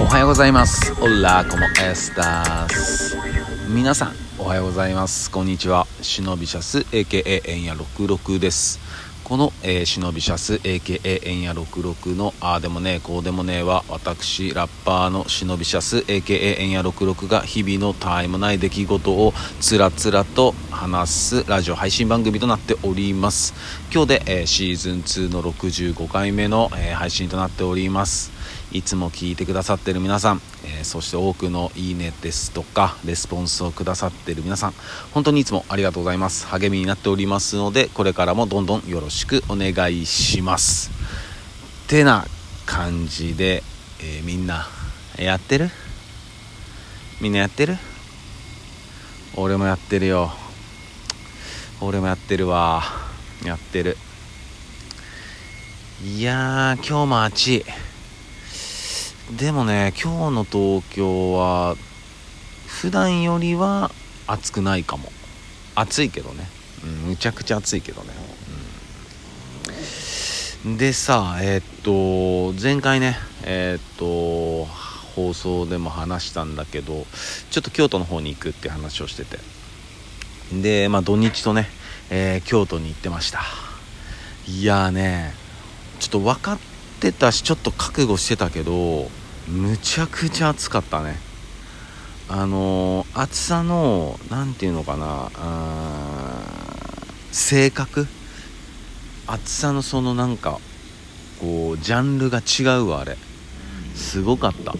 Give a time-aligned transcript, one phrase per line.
[0.00, 0.92] おはようございます。
[1.02, 3.16] オラコモエスタス
[3.68, 5.28] 皆さんおはようございます。
[5.28, 5.86] こんにちは。
[6.02, 8.78] シノビシャス AKA エンヤ66です。
[9.24, 23.52] この、えー、シノビシャス AKA エンヤ66のああでもねえこうでもねえは私ラッパーのシノビシャス AKA エンヤ66が日々のタイムない出来事をつらつらと話すラジオ配信番組となっております。
[23.92, 28.37] 今日で、えー、シーズン2の65回目の、えー、配信となっております。
[28.70, 34.74] いつも聞いてくださってる皆さん、えー、そして多くのいいねですとかレスポンスをくださってる皆さん
[35.14, 36.46] 本当にいつもありがとうございます。
[36.46, 40.90] 励みになっておりますのでこれからもどんどんよろしくお願いします。
[41.88, 42.26] てな
[42.66, 43.62] 感じで、
[44.00, 44.66] えー、みんな
[45.18, 45.70] やってる？
[47.22, 47.78] みんなやってる？
[49.34, 50.30] 俺もやってるよ。
[51.80, 52.82] 俺もやってるわ。
[53.44, 53.96] やってる。
[56.04, 57.64] いやー今日も暑い。
[59.36, 61.76] でもね今日の東京は
[62.66, 63.90] 普段よりは
[64.26, 65.12] 暑くないかも。
[65.74, 66.44] 暑いけどね、
[66.82, 68.08] うん、むちゃくちゃ暑いけどね、
[70.64, 74.64] うん、でさえー、っと前回ねえー、っと
[75.14, 77.06] 放送でも話したんだけど
[77.50, 79.38] ちょっと京都の方に行くって話をしてて。
[80.52, 81.68] でまあ土日とね、
[82.08, 83.42] えー、京都に行ってました。
[84.46, 85.34] いやーね
[86.00, 86.58] ちょっと分かっ
[87.00, 89.10] てたしちょっと覚悟してたけど
[89.48, 91.16] むちゃくちゃ暑かったね。
[92.28, 95.30] あのー、暑さの何て言うのかな
[97.32, 98.06] 性格？
[99.26, 100.58] 暑さのそのなんか
[101.40, 103.16] こうジャンルが違うわあれ。
[103.94, 104.74] すごかった。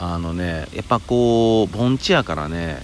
[0.00, 2.82] あのねやっぱこう盆地やからね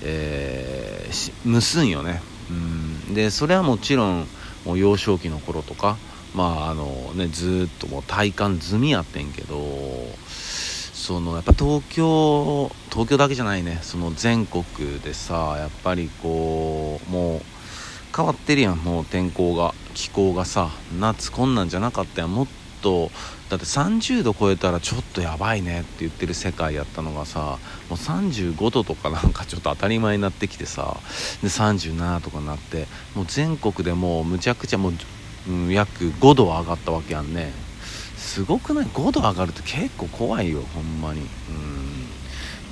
[0.00, 2.22] えー、蒸すんよね。
[2.50, 3.14] うん。
[3.14, 4.26] でそれはもちろん
[4.64, 5.96] もう幼少期の頃とか
[6.34, 9.56] まああのねずっともう体感済みやってんけど
[11.02, 13.80] そのやっぱ東京東京だけじゃないね。
[13.82, 14.64] その全国
[15.00, 17.40] でさやっぱりこうもう
[18.16, 18.76] 変わってるやん。
[18.76, 20.70] もう天候が気候がさ
[21.00, 22.34] 夏こんなんじゃなかったやん。
[22.34, 22.46] もっ
[22.82, 23.10] と
[23.50, 27.58] だって30度超えたらちょっとやばいねって言ってる世界やったのがさ
[27.90, 30.98] もう35度とかなんか ちょっと当たり前になってきてさ
[31.42, 32.86] で37とかになって
[33.16, 34.94] もう全国でもうむちゃくちゃもう
[35.48, 37.52] うん、約5度は上がったわけやんね。
[38.22, 41.20] すごくない？5度上がるって結構怖いよほんまに。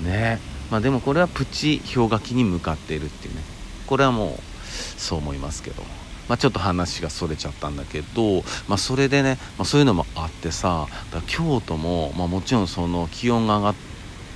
[0.01, 0.07] うん。
[0.07, 0.39] ね。
[0.71, 3.43] まあでもこれはプチ氷河期に向かっているっていうね。
[3.87, 4.41] これはもう
[4.99, 5.83] そう思いますけど。
[6.29, 13.75] まあ、ちょっと話がそれちゃったんだけど、まあ、それでね、まあ、そういうのもあってさだ京都も、まあ、もちろんその気温が上がっ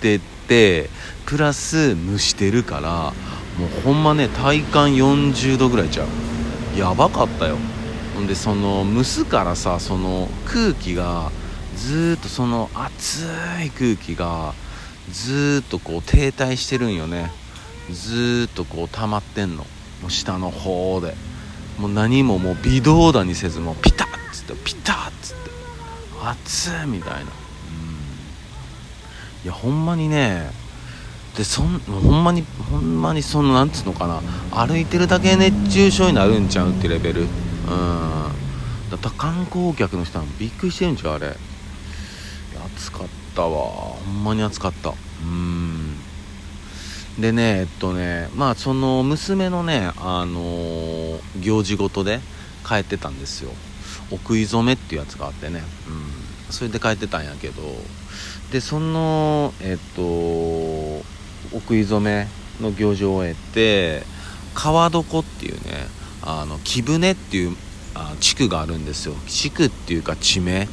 [0.00, 0.90] てて
[1.24, 3.12] プラス蒸してるから
[3.60, 6.08] もうほんまね体感40度ぐらいちゃう。
[6.76, 7.58] やばかったよ。
[8.14, 11.32] ほんでその蒸すからさその空気が
[11.76, 13.24] ずっとその熱
[13.64, 14.54] い空気が
[15.10, 17.30] ずっとこう停滞してるんよね。
[17.90, 19.64] ずっとこう溜まってんの。
[20.00, 21.14] もう下の方で。
[21.78, 25.50] もう何ももう微動だにせずもうピタッつってピタッつって。
[26.22, 27.20] 熱いみたいな。
[27.20, 27.26] うん。
[29.44, 30.50] いやほんまにね。
[31.36, 34.22] でそんほんまにほんまにそのなんつうのかな。
[34.52, 37.26] 歩いてるだけ熱中症になるんちゃうってレベル。
[37.66, 39.00] うん。
[39.00, 41.36] だ観光客の人はびっくりしてるんちゃうあれ。
[42.76, 43.48] 暑かったわ。
[43.48, 44.90] ほんまに暑かった。
[44.90, 45.96] うん。
[47.18, 52.18] でねえっとねまあその娘のねあのー、行事ごとで
[52.66, 53.50] 帰ってたんですよ。
[54.10, 55.62] お食い初めっていうやつがあってね。
[55.88, 56.52] うん。
[56.52, 57.62] それで帰ってたんやけど。
[58.52, 61.02] でそのえっとお
[61.52, 62.28] 食い初め
[62.60, 64.04] の行事を終えて
[64.54, 65.86] 川床っていうね
[66.26, 67.56] あの木舟っていう
[67.94, 69.14] あ地区があるんですよ。
[69.26, 70.68] 地区っていうか地名、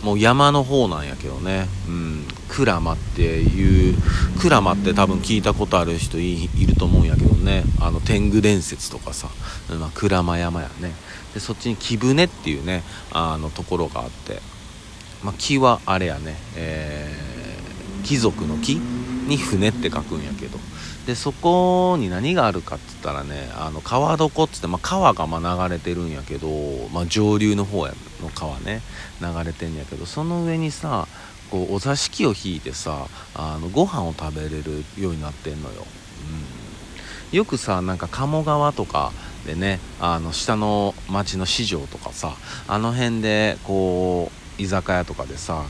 [0.00, 3.96] うん、もう山の方なんやけどね、うん、鞍馬っていう
[4.38, 7.62] 鞍馬って多分聞いたことある人いると思うんやけどね。
[7.80, 9.28] あの天狗伝説とかさ、
[9.70, 10.92] まあ、鞍馬山やね。
[11.32, 12.82] でそっちに木舟っていうね
[13.12, 14.40] あのところがあって、
[15.22, 20.58] まあ、木はあれやね、えー、貴族の木に船って書くんやけど。
[21.10, 26.46] でそこに何があるかって言ったらねあの川床っつって、まあ、川がま流れてるんやけど、
[26.94, 28.80] まあ、上流の方やの川ね
[29.20, 31.08] 流れてんやけどその上にさ
[31.50, 35.84] こうお座敷を引いてさあのご飯を食べれるようになってんのよ、
[37.32, 39.10] うん、よくさなんか鴨川とか
[39.46, 42.36] でねあの下の町の市場とかさ
[42.68, 45.64] あの辺でこう居酒屋とかでさ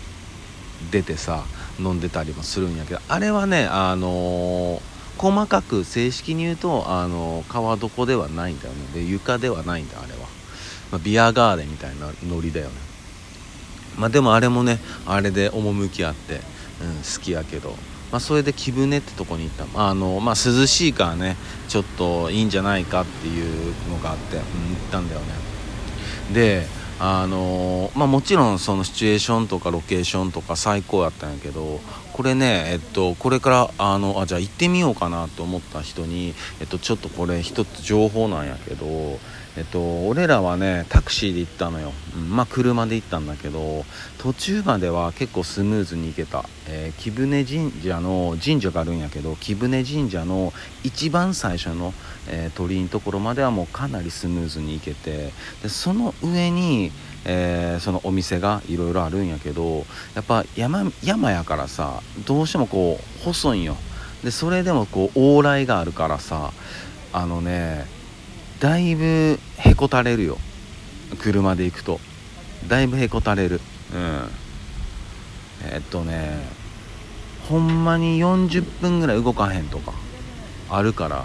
[0.91, 1.45] 出てさ
[1.79, 8.81] 飲んでたりもするんやけどあれはねあのー細かく正式に言うとあの川床ではないんだよね。
[8.95, 10.21] で床ではないんだあれは、
[10.91, 12.73] まあ、ビアガーデンみたいなノリだよね。
[13.99, 17.77] まあでもあれもねあれで趣あって、うん、好きやけど。
[18.11, 19.89] まあ、それで貴船ってとこに行った。
[19.89, 21.37] あの、まあ、涼しいからね
[21.69, 24.47] ちょっといいんじゃないかっていうのがあって、うん、行っ
[24.91, 25.27] たんだよね。
[26.33, 26.67] で
[27.03, 31.81] あのまあ、もちろんそのシチュエーションとかロケーションとか最高やったんやけど
[32.13, 38.85] これね、えっと、これからあのあじゃあ行ってみようかなと思った人に、えっと、ちょっとこれ一つ情報なんやけど
[39.61, 43.85] えっと、俺らはねタクシーで行ったのよ、うん、まあ車で行ったんだけど
[44.17, 51.93] 途中までは結構スムーズに行けた、えー、木舟神社の神社があるんやけど木舟神社の一番最初の、
[52.31, 55.31] えー、鳥居のところまではもうかなりスムーズに行けて
[55.63, 56.91] でその上に、
[57.27, 59.85] えー、そのお店がいろいろあるんやけど
[60.15, 63.77] やっぱ山山やからさどうしてもこう細いんよ。
[64.25, 66.53] でそれでもこう往来があるからさ
[67.13, 68.00] あのね
[68.61, 70.37] だいぶへこたれるよ。
[71.19, 71.99] 車で行くと。
[72.69, 73.59] だいぶへこたれる。
[73.95, 74.29] うん。
[75.73, 76.47] えっとね
[77.49, 79.95] ほんまに40分ぐらい動かへんとか
[80.69, 81.25] あるから。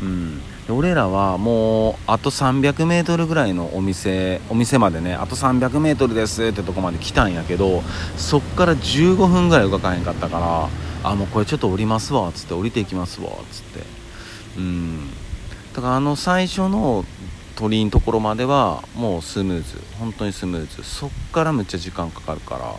[0.00, 0.40] うん。
[0.70, 7.82] 俺らはもうあと 300m ぐらいのお店お店までねあと 300m ですってとこまで来たんやけど
[8.18, 10.68] そっから15分ぐらい動かへんかったか
[11.02, 13.82] らあもうこれちょっと降りますわっつって降りていきますわっつって。
[14.58, 15.08] うん。
[15.78, 17.04] だからあの最初の
[17.54, 20.82] 鳥居のところまではもうスムーズ本当にスムーズ。
[20.82, 22.74] そっからむっちゃ時間かかるから。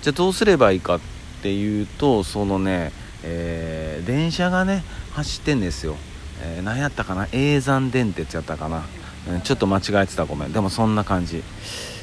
[0.00, 1.00] じゃあどうすればいいかっ
[1.42, 2.90] ていうとそのね、
[3.22, 5.96] えー、電車がね走ってんですよ、
[6.40, 7.28] えー、何やったかな？
[7.32, 8.86] 永山電鉄やったかな、
[9.30, 10.52] うん、ちょっと間違えてたごめん。
[10.52, 11.42] でもそんな感じ、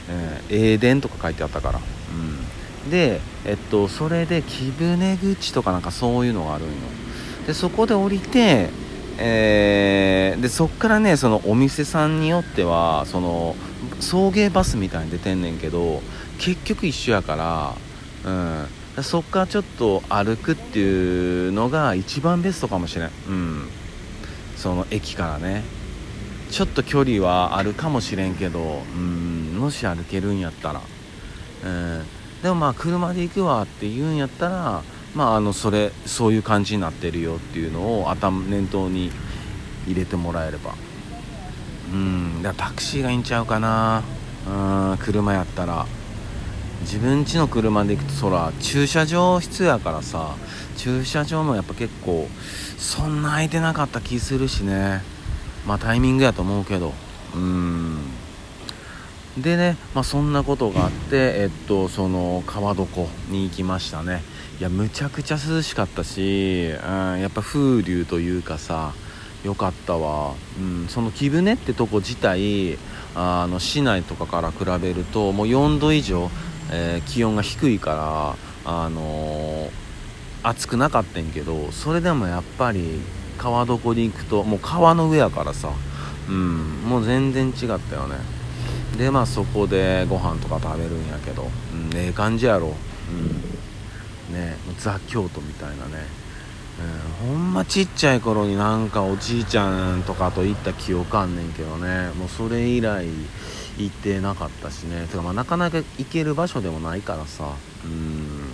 [0.10, 1.80] えー、永電とか書いてあったから、
[2.86, 6.74] うん、でえっとそれで貴船口とかなんかそういうのがあるんよ。
[7.48, 8.70] でそこで降りて
[9.18, 13.56] えー、でそっからねそのお店さんによってはその
[14.00, 16.02] 送迎バスみたいに出てんねんけど
[16.38, 17.36] 結局一緒やか
[18.26, 18.68] ら、
[18.98, 23.68] うん、そっからちょっと歩くっていうのが一番ベストかもしれん、うん、
[24.58, 25.64] その駅からね。
[26.52, 30.82] ちょっと距離はあるかもしれんけど、うん、もし歩けるんやったら、
[31.66, 32.04] うん、
[32.42, 34.84] でもまあ車で行くわって言うんやったら
[35.16, 39.12] まあ、あのそれそういう感じになってるよっていうのを頭念頭に
[39.88, 40.76] 入れてもらえれば。
[41.94, 44.04] うんだタクシーがいいんちゃうかな。
[44.48, 45.86] うん車やったら。
[46.82, 50.36] 自分家の車で行くとそら駐車場必要やからさ。
[50.76, 52.28] 駐車場もやっぱ結構
[52.78, 55.02] そんな空いてなかった気するしね。
[55.66, 56.94] まあタイミングやと思うけど。
[57.34, 58.15] うん。
[59.38, 64.22] でね、まあ、そんなことがあって、えっと、その川床に行きましたね。
[64.60, 68.94] いやむちゃくちゃ涼しかったし、うん、やっぱ風流というかさ
[69.44, 72.78] よかったわ、うん、その貴船ってとこ自体
[73.16, 76.30] あの市内とかから比べるともう4度以上、
[76.72, 79.70] えー、気温が低いからあのー、
[80.44, 83.02] 暑くなかったんけどそれでもやっぱり
[83.38, 85.74] 川床に行くともう川の上やからさ、
[86.30, 88.16] うん、もう全然違ったよね。
[88.98, 91.46] でまあそこでご飯とか食べるんやけど、う
[91.96, 92.74] ん、ええ感じやろ、
[94.30, 94.36] うん。
[94.36, 96.06] ねザ・京都みたいなね、
[97.24, 102.10] うん、ほんまちっちゃい頃になんかおじいちゃんとかと行った記憶あんねんけどね。
[102.16, 103.08] もうそれ以来
[103.78, 105.08] 行ってなかったしね。
[105.08, 107.52] てかまあなかなか行ける場所でもないからさ。
[107.84, 108.45] うん。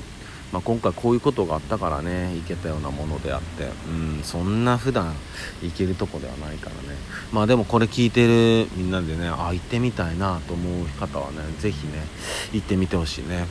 [0.52, 5.16] まあ、今回こういうことがあったからね行けたようなものであって、うん、そんな普段
[5.62, 6.98] 行けるとこではないからね。
[7.32, 12.04] まあでもこれ聞いてるみんなでねあ行ってみたいなと思う方はね是非ね
[12.52, 13.48] 行ってみてほしいね。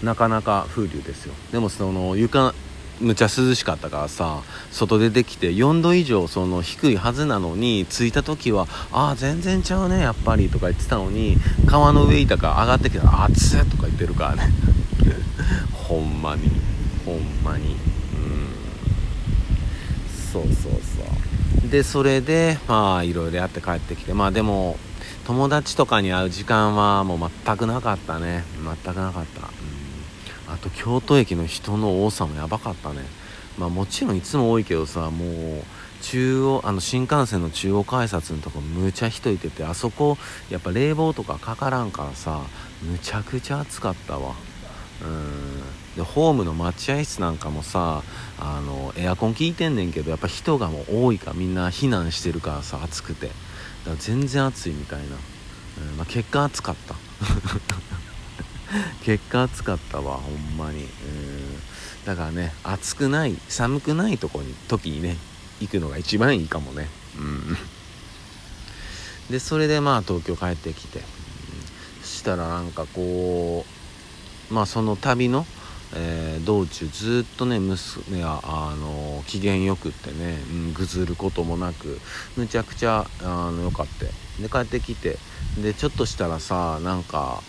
[0.00, 0.06] うん。
[0.06, 1.34] なかなか風流ですよ。
[1.52, 2.54] でもその床
[3.00, 14.52] むちゃ涼しかったからさ外出てきて4度以上その低いはずなのに着いた時は「ああ全然ちゃうねやっぱり」とか言ってたのに川の上いたから上がってきたら「熱っ」とか言ってるからね。
[15.72, 16.50] ほんまに。
[17.04, 17.66] ほんまに。
[17.66, 17.76] うん。
[20.32, 21.68] そうそうそう。
[21.70, 24.14] でそれでまあいろいろやって帰ってきて。
[24.14, 24.78] まあでも
[25.26, 28.44] 友達とかに会う時間はもう全くなかったね。
[28.84, 29.48] 全くなかった、
[30.48, 30.54] うん。
[30.54, 33.04] あと京都駅の人の多さもやばかったね。
[33.58, 35.64] まあもちろんいつも多いけどさもう
[36.02, 40.16] 中央あの新幹線の中央改札のとこむちゃ人いててあそこ
[40.48, 42.40] やっぱ冷房とかかからんからさ
[42.82, 44.34] むちゃくちゃ暑かったわ。
[45.02, 45.62] うん。
[45.96, 48.02] でホームの待合室なんかもさ
[48.38, 53.26] あのエアコン効いてんねんけどやっぱ人がもう多いからみんな避難してるからさ暑くて。
[53.26, 56.94] だから全然暑いみたいな、うんまあ、結果暑かった。
[59.02, 60.84] 結果暑かったわほんまに。
[60.84, 60.90] うん。
[62.04, 65.16] だからね暑くない寒くないとこに時にね
[65.60, 66.88] 行くのが一番いいかもね。
[67.16, 67.56] うん。
[69.30, 73.79] でそれでまあ東京帰ってきて、うん、したらなんかこう
[74.50, 75.46] まあその旅の、
[75.94, 82.00] えー、道中ずっとね娘はあの機嫌よくってね、うん、ぐずることもなく
[82.36, 84.04] むちゃくちゃあのよかった
[84.42, 85.18] で帰ってきて
[85.62, 87.42] でちょっとしたらさなんか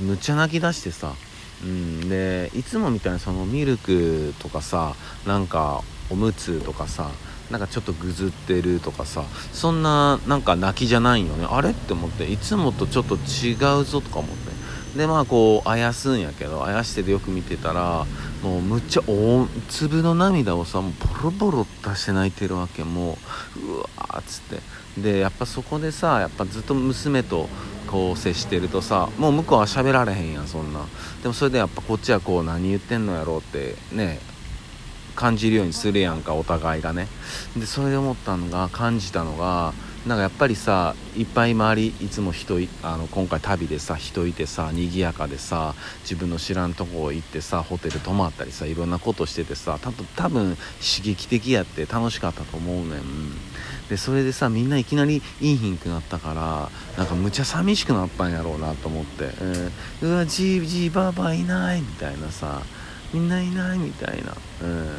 [0.00, 1.14] むちゃ泣き出してさ
[1.62, 4.94] うん、でいつもみたいにそのミルクとかさ
[5.26, 7.10] なんかおむつとかさ
[7.50, 9.22] なんかちょっとぐずってるとかさ
[9.52, 11.46] そんななんか泣きじゃないよね。
[11.48, 11.70] あれ？
[11.70, 14.63] って思っていつもとちょっと違うぞとか思って。
[14.96, 18.06] でまあこうあやすんやけどあやしててよく見てたら
[18.42, 22.84] もうむっちゃ大粒の涙をさもうボロボロ出して泣いてるわけ。
[22.84, 23.18] も
[23.56, 24.60] ううわーっつって。
[25.00, 27.48] でやっぱそこでさやっぱずっと娘と
[27.90, 30.86] こう接してるとさもう向こうは喋られへんやんそんな。
[31.22, 34.20] でもそれでやっぱこっちはこう何言ってんのやろうってね
[35.16, 37.08] 感じるようにするやんかお互いがね。
[37.56, 39.74] でそれで思ったのが感じたのが
[40.06, 53.04] なんかやっぱりさいっぱい周りいつも人あの今回旅でさ人いてさ賑やかでさ自分の知らんとこ行ってさホテル泊まったりさいろんなことしててさ多分刺激的やって楽しかったと思うねん。
[53.88, 62.62] でそれでさみんないきなりいいひんくなったからなんかむちゃ寂しくなったんやろうなと思って、えー、うわじいじいばあばいないみたいなさ
[63.14, 64.90] みんないないみたいな、うん、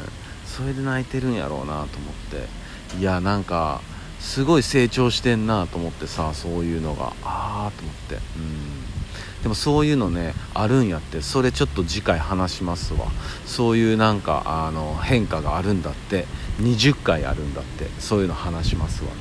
[0.46, 1.88] それで泣いてるんやろうなと思っ
[2.32, 2.66] て。
[3.00, 3.82] いやなんか
[4.26, 7.14] すごい成長してんなと思ってさそういうのが。
[7.24, 8.16] ああと思って。
[8.16, 9.44] うん。
[9.44, 11.22] でもそういうのねあるんやって。
[11.22, 13.06] それちょっと次回話しますわ。
[13.46, 16.26] そういうなんかあの変化があるんだって。
[16.60, 17.88] 20回あるんだって。
[18.00, 19.16] そういうの話しますわね。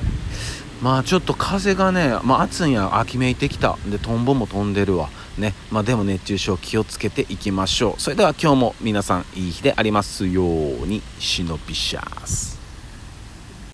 [0.81, 2.97] まあちょっと風がね、まあ、暑いんや。
[2.99, 3.77] 秋めいてきた。
[3.85, 5.09] でトンボも飛んでるわ。
[5.37, 5.53] ね。
[5.71, 8.01] まあでも熱中症気をつけていきましょう。
[8.01, 10.47] それでは今日も皆さんいい日でありますよう
[10.87, 11.03] に。
[11.19, 12.54] シノピシャス。